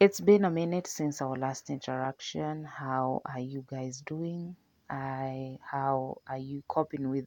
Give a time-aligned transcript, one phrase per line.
[0.00, 2.64] It's been a minute since our last interaction.
[2.64, 4.56] How are you guys doing?
[4.88, 7.26] I how are you coping with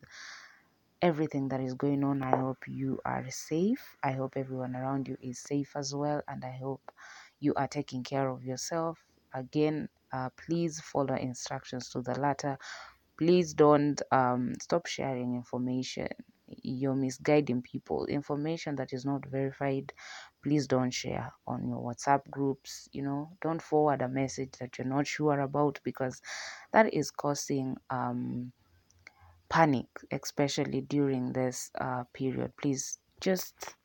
[1.00, 2.24] everything that is going on?
[2.24, 3.96] I hope you are safe.
[4.02, 6.92] I hope everyone around you is safe as well, and I hope
[7.40, 8.98] you are taking care of yourself.
[9.36, 12.58] Again, uh, please follow instructions to the letter.
[13.20, 16.08] Please don't um, stop sharing information.
[16.48, 18.08] You're misguiding people.
[18.08, 19.94] Information that is not verified
[20.44, 22.90] please don't share on your WhatsApp groups.
[22.92, 26.22] You know, don't forward a message that you're not sure about because
[26.72, 28.52] that is causing um,
[29.50, 32.52] panic, especially during this uh, period.
[32.62, 33.76] Please just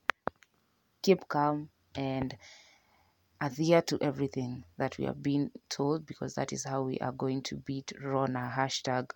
[1.03, 2.37] keep calm and
[3.41, 7.43] adhere to everything that we are being told because that is how we are going
[7.43, 9.11] to beat Rona hashtag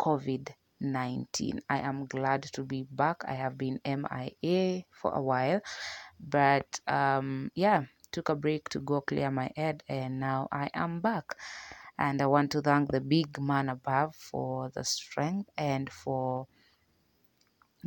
[0.00, 0.48] COVID
[0.80, 1.60] 19.
[1.68, 3.22] I am glad to be back.
[3.26, 5.60] I have been MIA for a while
[6.20, 11.00] but um, yeah, took a break to go clear my head, and now I am
[11.00, 11.34] back.
[11.98, 16.46] And I want to thank the big man above for the strength and for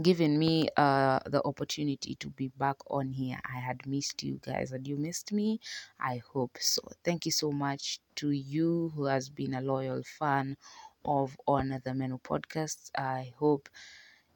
[0.01, 3.39] giving me uh, the opportunity to be back on here.
[3.45, 4.71] I had missed you guys.
[4.71, 5.59] Had you missed me?
[5.99, 6.81] I hope so.
[7.03, 10.57] Thank you so much to you who has been a loyal fan
[11.05, 12.91] of On the Menu podcast.
[12.97, 13.69] I hope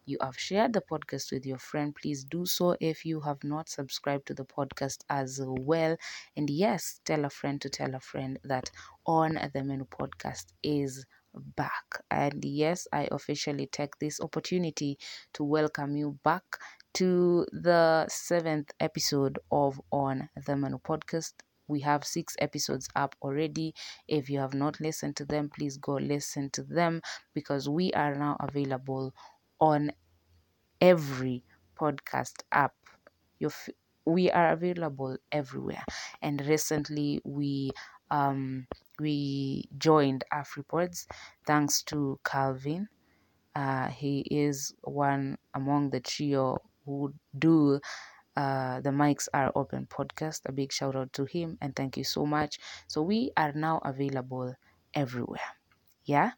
[0.05, 3.69] you have shared the podcast with your friend, please do so if you have not
[3.69, 5.97] subscribed to the podcast as well.
[6.37, 8.69] And yes, tell a friend to tell a friend that
[9.07, 12.03] On the Menu podcast is back.
[12.11, 14.97] And yes, I officially take this opportunity
[15.33, 16.43] to welcome you back
[16.95, 21.33] to the seventh episode of On the Menu podcast.
[21.67, 23.73] We have six episodes up already.
[24.07, 27.01] If you have not listened to them, please go listen to them
[27.33, 29.13] because we are now available
[29.59, 29.91] on
[30.81, 31.43] every
[31.79, 32.75] podcast app.
[33.39, 33.49] you
[34.05, 35.83] we are available everywhere.
[36.21, 37.71] And recently we
[38.11, 38.67] um,
[38.99, 41.07] we joined AfriPods
[41.47, 42.87] thanks to Calvin.
[43.55, 47.79] Uh, he is one among the trio who do
[48.35, 50.41] uh, the mics are open podcast.
[50.45, 52.59] A big shout out to him and thank you so much.
[52.87, 54.55] So we are now available
[54.93, 55.51] everywhere.
[56.05, 56.31] Yeah.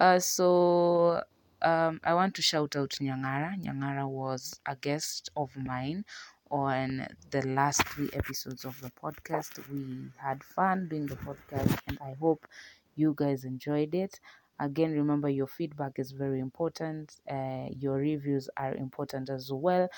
[0.00, 1.22] Uh, so
[1.62, 3.60] um, I want to shout out Nyangara.
[3.62, 6.04] Nyangara was a guest of mine
[6.50, 9.58] on the last three episodes of the podcast.
[9.70, 12.46] We had fun doing the podcast, and I hope
[12.94, 14.20] you guys enjoyed it.
[14.58, 17.16] Again, remember your feedback is very important.
[17.30, 19.88] Uh, your reviews are important as well.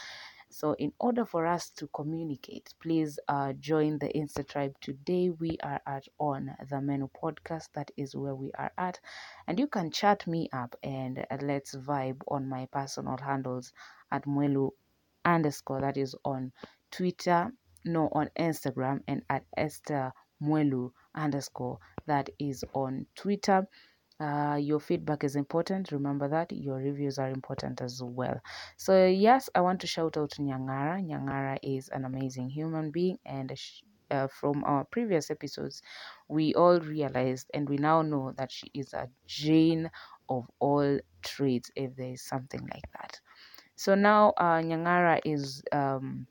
[0.51, 5.31] So, in order for us to communicate, please uh, join the Insta tribe today.
[5.31, 7.69] We are at on the menu podcast.
[7.75, 8.99] That is where we are at,
[9.47, 13.73] and you can chat me up and uh, let's vibe on my personal handles
[14.11, 14.71] at Mwelu
[15.25, 15.81] underscore.
[15.83, 16.53] That is on
[16.91, 17.53] Twitter,
[17.85, 21.79] no, on Instagram, and at Esther Mwelu underscore.
[22.07, 23.69] That is on Twitter.
[24.21, 25.93] Uh, your feedback is important.
[25.93, 28.41] Remember that your reviews are important as well.
[28.77, 31.01] So, yes, I want to shout out Nyangara.
[31.05, 33.53] Nyangara is an amazing human being, and
[34.11, 35.83] uh, from our previous episodes,
[36.29, 39.91] we all realized and we now know that she is a Jane
[40.29, 43.21] of all trades, if there is something like that.
[43.77, 46.27] So now uh, Nyangara is um,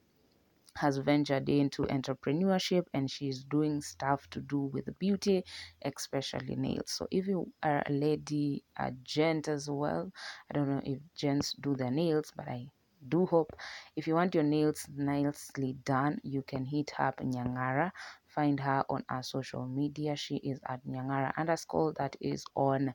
[0.77, 5.43] has ventured into entrepreneurship and she's doing stuff to do with beauty,
[5.83, 6.91] especially nails.
[6.91, 10.11] So if you are a lady, a gent as well,
[10.49, 12.69] I don't know if gents do their nails, but I
[13.09, 13.51] do hope
[13.95, 17.91] if you want your nails nicely done, you can hit up Nyangara.
[18.27, 20.15] Find her on our social media.
[20.15, 21.93] She is at Nyangara underscore.
[21.97, 22.93] That is on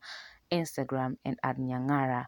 [0.50, 2.26] Instagram and at Nyangara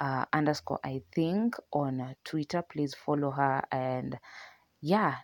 [0.00, 2.62] uh, underscore I think on Twitter.
[2.62, 4.18] Please follow her and
[4.84, 5.16] yeah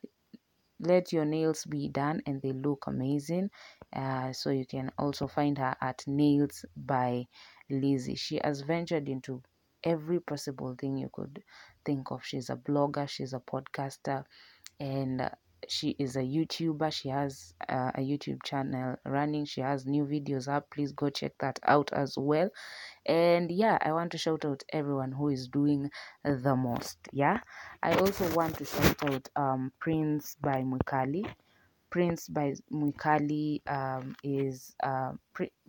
[0.80, 3.50] let your nails be done and they look amazing.
[3.94, 7.26] Uh, so you can also find her at nails by
[7.70, 8.14] lizzie.
[8.14, 9.42] She has ventured into
[9.84, 11.42] every possible thing you could
[11.84, 12.24] think of.
[12.24, 14.24] She's a blogger she's a podcaster
[14.78, 15.30] and
[15.68, 20.48] she is a youtuber she has uh, a youtube channel running she has new videos
[20.48, 22.48] up please go check that out as well.
[23.06, 25.90] And yeah i want to shout out everyone who is doing
[26.24, 27.40] the most yeah?
[27.82, 31.26] I also want to shout out um prince by Mwikali
[31.90, 35.12] prince by Mwikali um, is uh,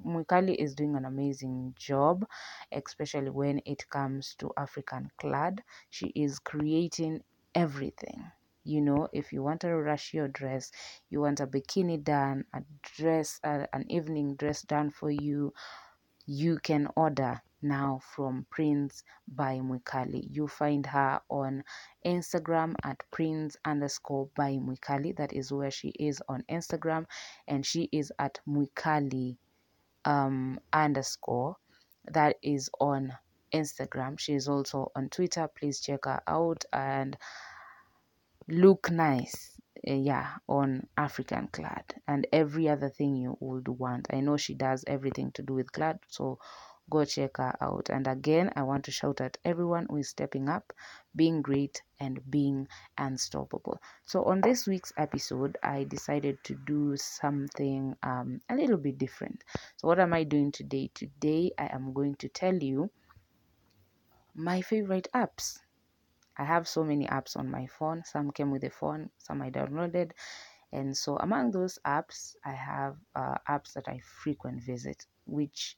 [0.06, 2.26] Mwikali is doing an amazing job
[2.72, 5.64] especially when it comes to african clad.
[5.90, 7.22] She is creating
[7.56, 8.32] everything
[8.64, 10.72] you know if you want to rush your dress
[11.10, 15.54] you want a bikini done a dress uh, an evening dress done for you
[16.26, 20.28] you can order now from Prince by Mwikali.
[20.32, 21.64] You find her on
[22.06, 25.16] Instagram at Prince underscore by Mwikali.
[25.16, 27.06] That is where she is on Instagram,
[27.48, 29.38] and she is at Mwikali
[30.06, 31.58] um, underscore.
[32.06, 33.14] That is on
[33.54, 34.20] Instagram.
[34.20, 35.48] She is also on Twitter.
[35.48, 37.16] Please check her out and
[38.48, 39.52] look nice.
[39.88, 44.08] Uh, yeah, on African Clad and every other thing you would want.
[44.12, 46.38] I know she does everything to do with Clad, so
[46.92, 47.90] go check her out.
[47.90, 50.74] And again, I want to shout at everyone who is stepping up,
[51.16, 52.68] being great, and being
[52.98, 53.82] unstoppable.
[54.06, 59.44] So, on this week's episode, I decided to do something um, a little bit different.
[59.78, 60.92] So, what am I doing today?
[60.94, 62.92] Today, I am going to tell you
[64.36, 65.60] my favorite apps.
[66.38, 68.04] I have so many apps on my phone.
[68.06, 70.12] Some came with the phone, some I downloaded.
[70.72, 75.78] And so, among those apps, I have uh, apps that I frequent visit, which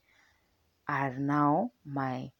[0.88, 2.30] are now my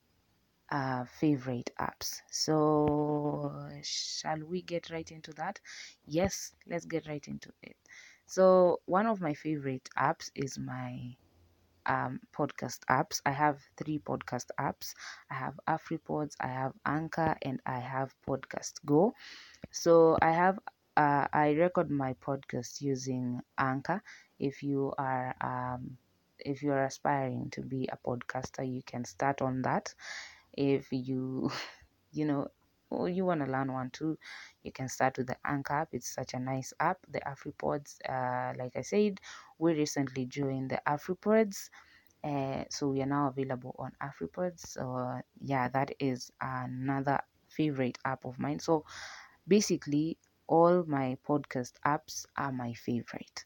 [0.71, 2.21] uh, favorite apps.
[2.31, 5.61] So, shall we get right into that?
[6.07, 7.77] Yes, let's get right into it.
[8.27, 11.17] So, one of my favorite apps is my
[11.87, 13.21] um, podcast apps.
[13.27, 14.95] I have three podcast apps.
[15.31, 19.15] I have AfriPods, I have Anchor, and I have Podcast Go.
[19.71, 20.59] So I have
[20.97, 24.03] uh, I record my podcast using Anchor.
[24.39, 25.97] If you are um,
[26.39, 29.95] if you are aspiring to be a podcaster, you can start on that.
[30.53, 31.51] If you
[32.13, 32.49] you know
[32.91, 34.19] you want to learn one too,
[34.63, 35.89] you can start with the Anchor app.
[35.93, 36.99] It's such a nice app.
[37.11, 39.21] The AfriPods, uh, like I said,
[39.59, 41.71] we recently joined the AfriPods.
[42.25, 44.61] Uh, so we are now available on AfriPods.
[44.69, 48.59] So yeah, that is another favorite app of mine.
[48.61, 48.85] So
[49.49, 53.45] basically, all my podcast apps are my favorite.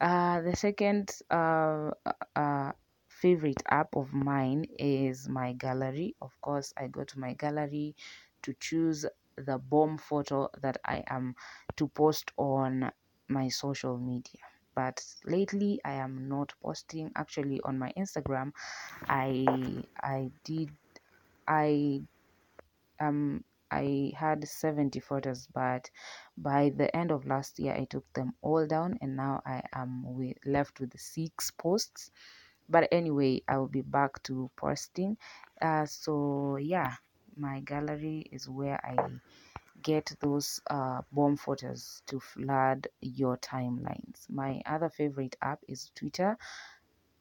[0.00, 1.90] Uh, the second uh,
[2.36, 2.72] uh,
[3.08, 6.16] favorite app of mine is my gallery.
[6.22, 7.96] Of course, I go to my gallery
[8.42, 9.06] to choose
[9.36, 11.34] the bomb photo that I am
[11.76, 12.90] to post on
[13.28, 14.42] my social media.
[14.74, 17.10] But lately, I am not posting.
[17.16, 18.52] Actually, on my Instagram,
[19.08, 20.70] I I did
[21.46, 22.02] I
[23.00, 25.90] um I had 70 photos, but
[26.36, 30.02] by the end of last year, I took them all down, and now I am
[30.16, 32.10] with, left with six posts.
[32.68, 35.16] But anyway, I will be back to posting.
[35.60, 36.94] Uh, so yeah,
[37.36, 38.96] my gallery is where I
[39.82, 44.28] get those uh, bomb photos to flood your timelines.
[44.28, 46.36] My other favorite app is Twitter.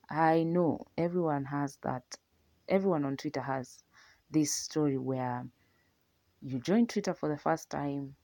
[0.09, 2.03] I know everyone has that,
[2.67, 3.83] everyone on Twitter has
[4.31, 5.45] this story where
[6.41, 8.15] you joined Twitter for the first time,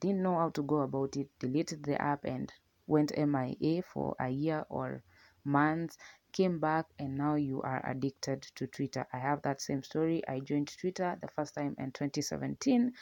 [0.00, 2.52] didn't know how to go about it, deleted the app and
[2.86, 5.02] went MIA for a year or
[5.48, 5.98] months,
[6.32, 9.06] came back, and now you are addicted to Twitter.
[9.12, 10.22] I have that same story.
[10.28, 12.92] I joined Twitter the first time in 2017.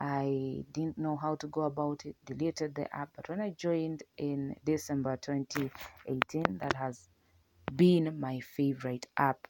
[0.00, 3.10] I didn't know how to go about it, deleted the app.
[3.16, 7.08] But when I joined in December 2018, that has
[7.74, 9.48] been my favorite app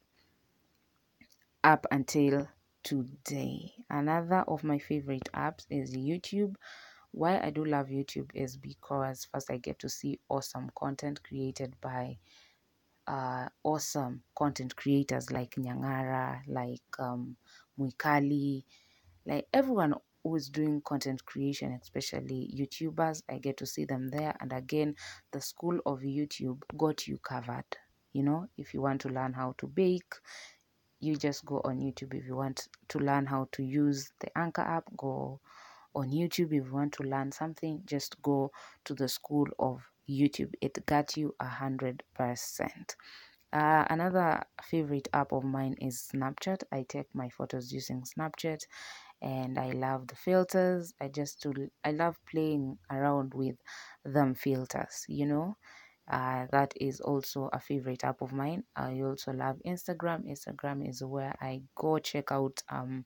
[1.63, 2.47] up until
[2.83, 3.73] today.
[3.89, 6.55] Another of my favorite apps is YouTube.
[7.15, 11.73] Why I do love YouTube is because first I get to see awesome content created
[11.79, 12.17] by
[13.07, 17.37] uh, awesome content creators like Nyangara, like um,
[17.79, 18.65] Mwikali,
[19.25, 23.23] like everyone who is doing content creation, especially YouTubers.
[23.29, 24.35] I get to see them there.
[24.41, 24.95] And again,
[25.31, 27.77] the school of YouTube got you covered.
[28.11, 30.15] You know, if you want to learn how to bake,
[30.99, 32.13] you just go on YouTube.
[32.13, 35.39] If you want to learn how to use the Anchor app, go
[35.95, 36.47] on YouTube.
[36.53, 38.51] If you want to learn something, just go
[38.85, 40.53] to the school of YouTube.
[40.61, 42.95] It got you a hundred percent.
[43.53, 46.63] Uh, another favorite app of mine is Snapchat.
[46.71, 48.63] I take my photos using Snapchat
[49.21, 50.93] and I love the filters.
[50.99, 53.55] I just do, I love playing around with
[54.03, 55.55] them filters, you know.
[56.07, 58.63] Uh, that is also a favorite app of mine.
[58.75, 60.29] I also love Instagram.
[60.29, 63.05] Instagram is where I go check out um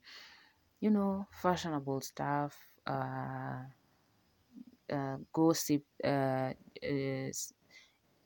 [0.80, 2.56] you know fashionable stuff,
[5.32, 7.52] gossip, uh, is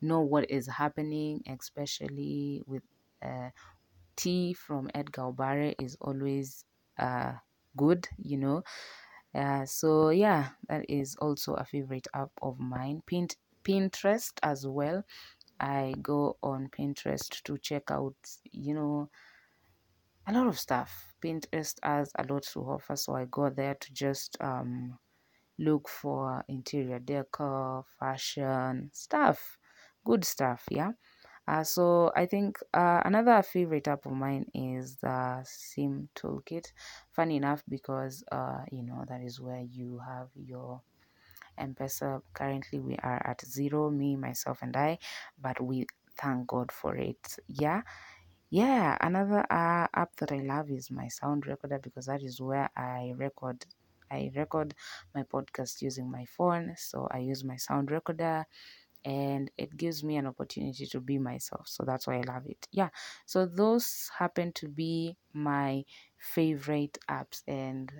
[0.02, 2.82] know what is happening, especially with
[3.24, 3.50] uh,
[4.16, 6.64] tea from Edgar Obare is always
[6.98, 7.34] uh,
[7.76, 8.62] good, you know.
[9.34, 13.02] Uh, so yeah, that is also a favorite app of mine.
[13.10, 15.04] Pint Pinterest as well.
[15.60, 18.16] I go on Pinterest to check out,
[18.52, 19.10] you know,
[20.26, 21.14] a lot of stuff.
[21.22, 24.98] Pinterest has a lot to offer, so I go there to just um
[25.58, 29.58] look for interior decor, fashion stuff,
[30.04, 30.92] good stuff, yeah.
[31.46, 36.72] Uh, so I think uh, another favorite app of mine is the SIM Toolkit.
[37.12, 40.80] Funny enough, because uh, you know that is where you have your
[41.58, 42.22] M-Pesa.
[42.32, 44.98] Currently, we are at zero, me, myself, and I,
[45.40, 45.86] but we
[46.18, 47.36] thank God for it.
[47.48, 47.82] Yeah.
[48.54, 52.70] Yeah, another uh, app that I love is my sound recorder because that is where
[52.76, 53.64] I record
[54.12, 54.74] I record
[55.12, 56.74] my podcast using my phone.
[56.76, 58.46] So I use my sound recorder
[59.04, 61.68] and it gives me an opportunity to be myself.
[61.68, 62.68] So that's why I love it.
[62.72, 62.90] Yeah.
[63.26, 65.84] So those happen to be my
[66.18, 67.92] favorite apps and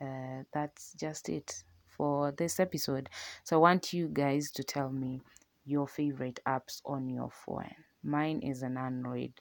[0.00, 3.08] uh, that's just it for this episode.
[3.44, 5.22] So I want you guys to tell me
[5.64, 7.74] your favorite apps on your phone.
[8.02, 9.32] Mine is an Android.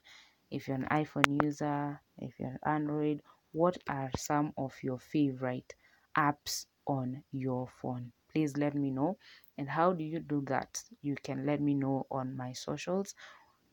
[0.51, 3.21] If you're an iPhone user, if you're an Android,
[3.53, 5.73] what are some of your favorite
[6.17, 8.11] apps on your phone?
[8.33, 9.17] Please let me know.
[9.57, 10.83] And how do you do that?
[11.01, 13.15] You can let me know on my socials.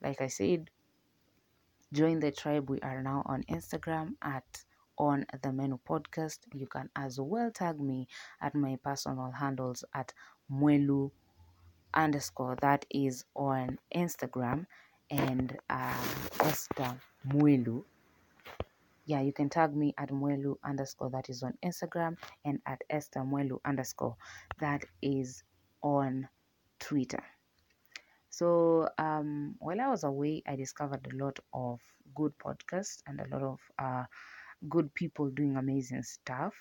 [0.02, 0.70] Like I said,
[1.92, 2.70] join the tribe.
[2.70, 4.64] We are now on Instagram at
[4.98, 6.38] on the menu podcast.
[6.54, 8.08] You can as well tag me
[8.40, 10.12] at my personal handles at
[10.50, 11.10] Mwelu
[11.94, 14.66] underscore that is on Instagram
[15.10, 15.94] and uh,
[16.40, 16.94] Esther
[17.28, 17.82] Mwelu.
[19.06, 23.20] Yeah, you can tag me at Mwelu underscore that is on Instagram and at Esther
[23.20, 24.16] Mwelu underscore
[24.60, 25.42] that is
[25.82, 26.28] on
[26.78, 27.22] Twitter.
[28.30, 31.80] So um, while I was away, I discovered a lot of
[32.14, 34.04] good podcasts and a lot of uh,
[34.68, 36.54] good people doing amazing stuff.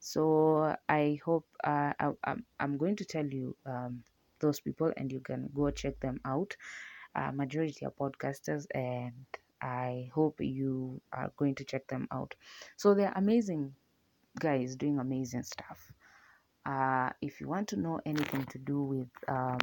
[0.00, 4.02] So I hope uh, I, I'm, I'm going to tell you um,
[4.40, 6.56] those people and you can go check them out.
[7.14, 9.12] Uh, majority are podcasters and
[9.60, 12.34] I hope you are going to check them out.
[12.76, 13.74] So they're amazing
[14.38, 15.92] guys doing amazing stuff.
[16.64, 19.58] Uh, if you want to know anything to do with um,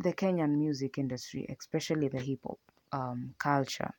[0.00, 2.58] the Kenyan music industry, especially the hip hop
[2.92, 3.92] um, culture,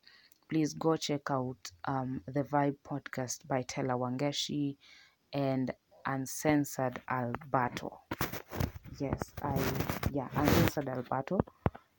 [0.50, 4.76] please go check out um, the Vibe podcast by Tela Wangeshi
[5.34, 5.74] and
[6.06, 8.00] Uncensored Alberto.
[9.00, 9.60] Yes, I
[10.14, 11.40] yeah, Uncensored Alberto.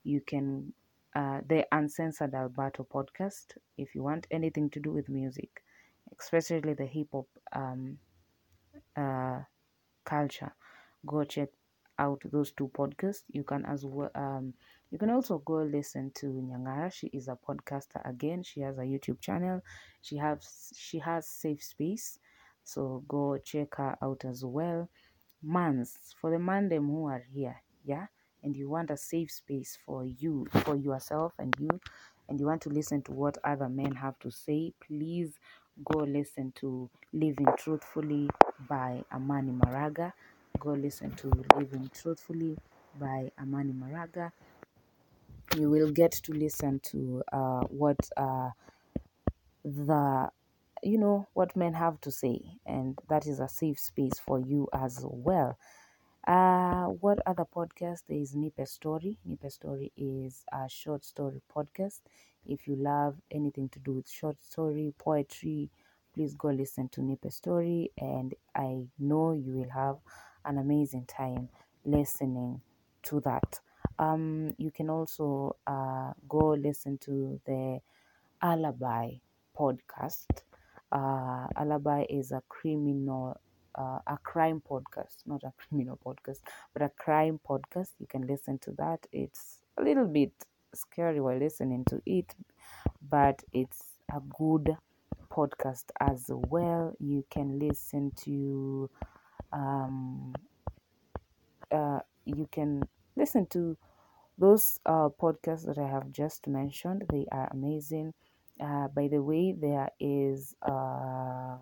[0.05, 0.73] You can
[1.15, 5.63] uh, the Uncensored Alberto podcast if you want anything to do with music,
[6.19, 7.99] especially the hip hop um,
[8.97, 9.41] uh,
[10.05, 10.53] culture.
[11.05, 11.49] Go check
[11.99, 13.23] out those two podcasts.
[13.31, 14.53] You can as well um
[14.91, 16.91] you can also go listen to Nyangara.
[16.93, 18.43] She is a podcaster again.
[18.43, 19.61] She has a YouTube channel.
[20.01, 22.19] She has she has Safe Space.
[22.63, 24.89] So go check her out as well.
[25.43, 28.07] Mans for the man them who are here, yeah,
[28.45, 31.69] and you want a safe space for you, for yourself and you,
[32.29, 35.33] and you want to listen to what other men have to say, please
[35.85, 38.29] go listen to Living Truthfully
[38.69, 40.13] by Amani Maraga.
[40.59, 42.57] Go listen to Living Truthfully
[42.99, 44.31] by Amani Maraga.
[45.57, 48.51] You will get to listen to uh, what uh,
[49.65, 50.29] the
[50.83, 54.67] you know what men have to say, and that is a safe space for you
[54.73, 55.57] as well.
[56.27, 58.03] Uh, what other podcast?
[58.07, 59.17] There is Nipe Story.
[59.27, 61.99] Nipe Story is a short story podcast.
[62.47, 65.69] If you love anything to do with short story, poetry,
[66.13, 69.97] please go listen to Nipe Story, and I know you will have
[70.45, 71.49] an amazing time
[71.85, 72.61] listening
[73.03, 73.59] to that.
[73.99, 77.79] Um, you can also uh, go listen to the
[78.41, 79.11] Alibi
[79.57, 80.25] podcast.
[80.91, 83.39] Uh, Alibi is a criminal,
[83.77, 86.39] uh, a crime podcast, not a criminal podcast,
[86.73, 87.89] but a crime podcast.
[87.99, 89.05] You can listen to that.
[89.11, 90.31] It's a little bit
[90.73, 92.33] scary while listening to it,
[93.09, 94.77] but it's a good
[95.29, 96.95] podcast as well.
[96.99, 98.89] You can listen to,
[99.51, 100.33] um,
[101.71, 102.83] uh, you can
[103.15, 103.77] listen to
[104.37, 107.03] those uh, podcasts that I have just mentioned.
[107.11, 108.13] They are amazing.
[108.61, 111.57] Uh, by the way, there is uh,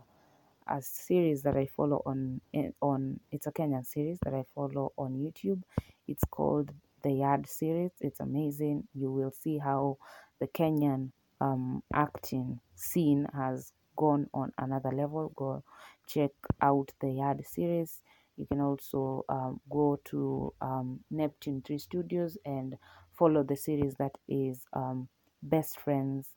[0.67, 2.41] a series that I follow on
[2.81, 5.61] on it's a Kenyan series that I follow on YouTube.
[6.07, 6.71] It's called
[7.03, 7.91] the Yard series.
[8.01, 8.87] It's amazing.
[8.93, 9.97] You will see how
[10.39, 15.31] the Kenyan um, acting scene has gone on another level.
[15.35, 15.63] Go
[16.07, 18.01] check out the Yard series.
[18.37, 22.75] You can also um, go to um, Neptune 3 Studios and
[23.11, 25.07] follow the series that is um,
[25.43, 26.29] Best Friends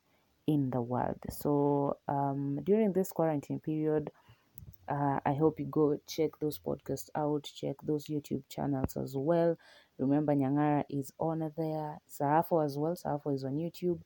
[0.47, 1.19] in the World.
[1.31, 4.11] So um, during this quarantine period,
[4.89, 9.57] uh, I hope you go check those podcasts out, check those YouTube channels as well.
[9.99, 12.95] Remember, Nyangara is on there, Sahafo as well.
[12.95, 14.01] Sahafo is on YouTube.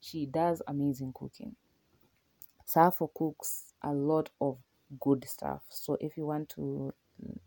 [0.00, 1.56] She does amazing cooking.
[2.68, 4.58] Sahafo cooks a lot of
[5.00, 5.62] good stuff.
[5.70, 6.92] So if you want to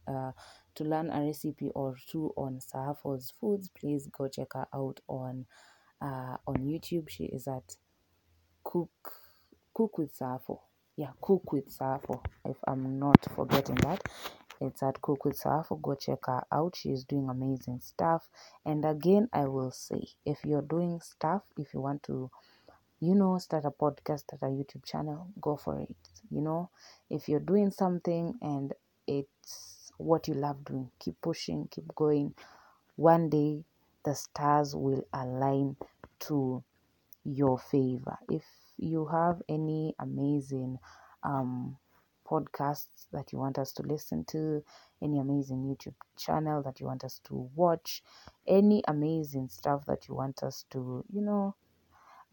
[0.07, 0.31] uh,
[0.73, 5.45] to learn a recipe or two on Sahafo's foods, please go check her out on
[6.01, 7.75] uh, on youtube she is at
[8.63, 8.89] cook
[9.73, 10.59] cook with safo.
[10.95, 12.23] Yeah cook with safo.
[12.45, 14.01] If i'm not forgetting that
[14.61, 15.81] it's at cook with safo.
[15.81, 16.75] Go check her out.
[16.75, 18.27] She's doing amazing stuff.
[18.65, 22.29] And again i will say if you're doing stuff if you want to
[22.99, 25.95] you know start a podcast start a youtube channel go for it
[26.29, 26.69] you know.
[27.09, 28.73] If you're doing something and
[29.07, 32.35] it's what you love doing keep pushing keep going.
[32.95, 33.63] One day
[34.05, 35.75] the stars will align
[36.21, 36.63] to
[37.23, 38.17] your favor.
[38.29, 38.43] If
[38.77, 40.79] you have any amazing
[41.23, 41.77] um
[42.29, 44.63] podcasts that you want us to listen to
[45.01, 48.03] any amazing youtube channel that you want us to watch
[48.47, 51.55] any amazing stuff that you want us to you know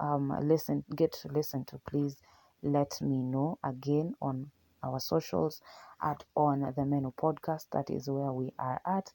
[0.01, 2.17] um, listen get to listen to please
[2.63, 4.51] let me know again on
[4.83, 5.61] our socials
[6.03, 7.67] at on the menu podcast.
[7.73, 9.13] That is where we are at.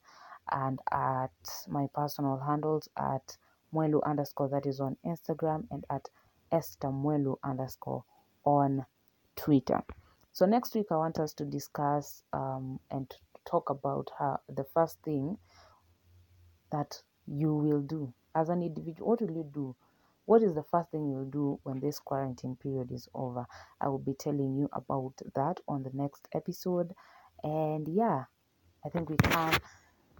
[0.50, 1.30] And at
[1.68, 3.36] my personal handles at
[3.72, 6.08] mwelu underscore that is on instagram and at
[6.50, 8.02] esther mwelu underscore
[8.44, 8.82] on
[9.34, 9.82] twitter.
[10.32, 13.14] So next week i want us to discuss um, and
[13.44, 15.36] talk about how the first thing
[16.70, 19.10] that you will do as an individual.
[19.10, 19.76] What will you do?
[20.26, 23.46] What is the first thing you'll do when this quarantine period is over?
[23.80, 26.92] I will be telling you about that on the next episode.
[27.44, 28.24] And yeah
[28.84, 29.54] i think we come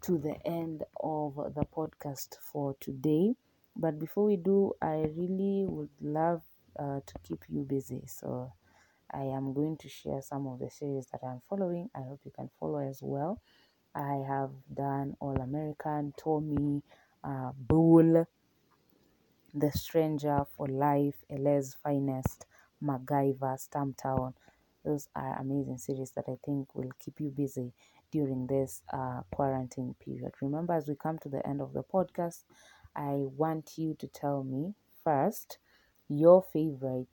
[0.03, 3.35] to the end of the podcast for today.
[3.77, 6.43] But before we do i really would love
[6.79, 8.03] uh, to keep you busy.
[8.07, 8.53] So
[9.13, 11.91] i am going to share some of the series that i'm following.
[11.95, 13.41] I hope you can follow as well.
[13.95, 16.83] I have done all american tommy
[17.25, 18.27] uh, bull
[19.55, 22.45] the Stranger for Life, L.A.'s Finest,
[22.83, 24.35] MacGyver, Stumptown.
[24.85, 27.73] Those are amazing series that I think will keep you busy
[28.11, 30.33] during this uh, quarantine period.
[30.41, 32.45] Remember, as we come to the end of the podcast,
[32.97, 34.75] I want you to tell me
[35.05, 35.59] first
[36.09, 37.09] your favorite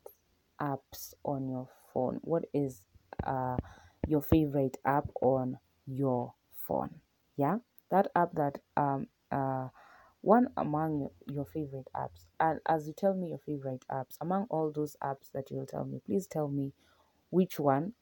[0.61, 2.19] apps on your phone.
[2.23, 2.85] What is
[3.25, 3.57] uh,
[4.07, 6.33] your favorite app on your
[6.67, 6.95] phone?
[7.37, 7.57] Yeah,
[7.91, 9.69] that app that um uh
[10.21, 14.69] one among your favorite apps and as you tell me your favorite apps among all
[14.71, 16.73] those apps that you'll tell me please tell me
[17.29, 17.93] which one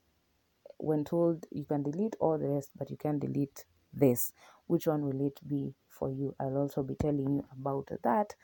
[0.77, 4.31] when told you can delete all the rest but you can't delete this
[4.67, 6.35] which one will it be for you?
[6.39, 8.35] I'll also be telling you about that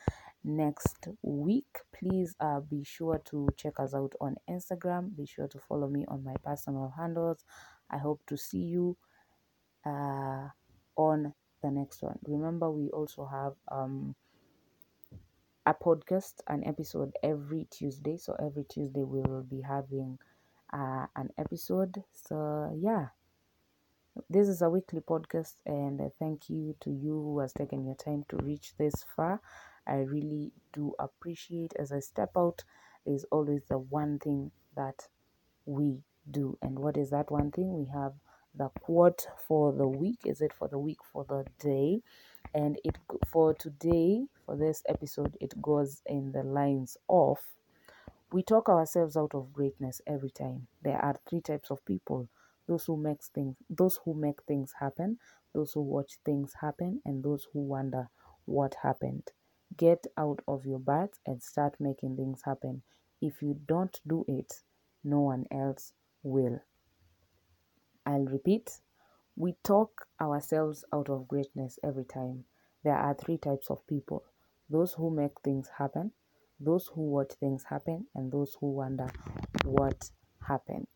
[0.44, 1.80] next week.
[1.94, 5.16] Please uh, be sure to check us out on instagram.
[5.16, 7.44] Be sure to follow me on my personal handles.
[7.90, 8.98] I hope to see you
[9.86, 10.48] uh,
[10.96, 12.18] on the next one.
[12.26, 14.16] Remember we also have um
[15.66, 18.18] a podcast an episode every tuesday.
[18.18, 20.18] So every tuesday we will be having
[20.74, 22.04] uh, an episode.
[22.14, 23.08] So yeah.
[24.30, 28.24] This is a weekly podcast and thank you to you who has taken your time
[28.30, 29.42] to reach this far.
[29.88, 32.64] I really do appreciate as i step out
[33.06, 35.08] is always the one thing that
[35.66, 36.58] we do.
[36.62, 37.74] And what is that one thing?
[37.74, 38.14] We have
[38.56, 40.20] the quote for the week.
[40.26, 42.02] Is it for the week for the day?
[42.54, 47.40] And it for today for this episode it goes in the lines of
[48.34, 50.66] we talk ourselves out of greatness every time.
[50.82, 52.30] There are three types of people
[52.68, 55.20] those who make things those who make things happen
[55.54, 58.10] those who watch things happen and those who wonder
[58.46, 59.28] what happened.
[59.78, 62.82] Get out of your bath and start making things happen.
[63.22, 64.52] If you don't do it
[65.04, 65.94] no one else
[66.24, 66.60] will.
[68.04, 68.80] I'll repeat
[69.36, 72.46] we talk ourselves out of greatness every time.
[72.84, 74.24] There are three types of people
[74.72, 76.14] those who make things happen
[76.64, 79.10] those who watch things happen and those who wonder
[79.66, 80.10] what
[80.48, 80.88] happened.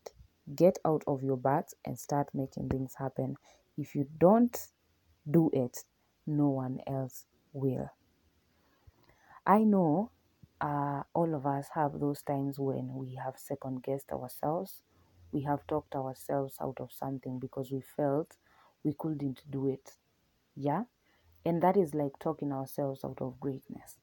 [0.54, 3.36] Get out of your bath and start making things happen.
[3.76, 4.56] If you don't
[5.30, 5.84] do it
[6.28, 7.90] no one else will.
[9.46, 10.10] I know
[10.60, 14.82] uh, all of us have those times when we have second guessed ourselves.
[15.32, 18.36] We have talked ourselves out of something because we felt
[18.84, 19.92] we couldn't do it.
[20.54, 20.84] Yeah?
[21.44, 23.96] And that is like talking ourselves out of greatness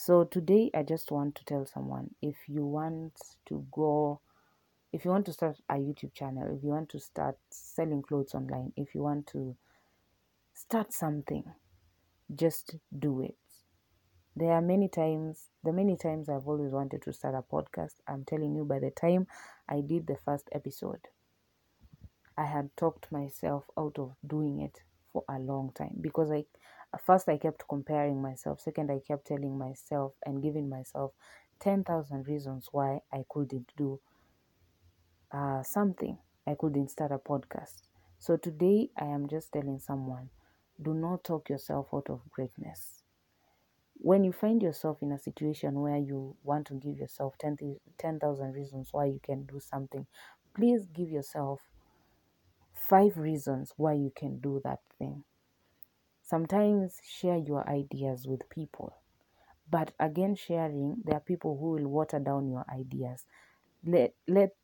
[0.00, 3.14] so today I just want to tell someone if you want
[3.46, 4.20] to go
[4.92, 8.32] if you want to start a YouTube channel, if you want to start selling clothes
[8.32, 9.56] online, if you want to
[10.54, 11.42] start something,
[12.32, 13.34] just do it.
[14.36, 17.94] There are many times, the many times I've always wanted to start a podcast.
[18.06, 19.26] I'm telling you, by the time
[19.68, 21.08] I did the first episode,
[22.36, 24.80] I had talked myself out of doing it
[25.12, 26.44] for a long time because I
[26.96, 31.12] first I kept comparing myself, second I kept telling myself and giving myself
[31.60, 34.00] 10,000 reasons why I couldn't do
[35.32, 36.18] uh, something.
[36.46, 37.82] I couldn't start a podcast.
[38.18, 40.30] So today I am just telling someone
[40.80, 43.02] do not talk yourself out of greatness.
[44.00, 48.88] when you find yourself in a situation where you want to give yourself 10,000 reasons
[48.92, 50.06] why you can do something,
[50.54, 51.60] please give yourself
[52.72, 55.24] five reasons why you can do that thing.
[56.28, 58.94] Sometimes share your ideas with people.
[59.70, 63.24] But again, sharing, there are people who will water down your ideas.
[63.86, 64.54] Let, let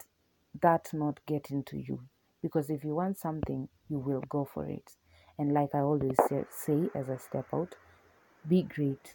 [0.60, 2.00] that not get into you.
[2.42, 4.92] Because if you want something, you will go for it.
[5.38, 6.16] And like I always
[6.50, 7.74] say, as I step out,
[8.46, 9.14] be great,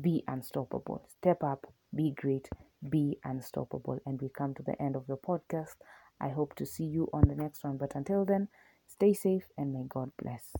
[0.00, 1.02] be unstoppable.
[1.18, 2.48] Step up, be great,
[2.88, 3.98] be unstoppable.
[4.06, 5.74] And we come to the end of the podcast.
[6.20, 7.76] I hope to see you on the next one.
[7.76, 8.48] But until then,
[8.86, 10.54] stay safe and may God bless.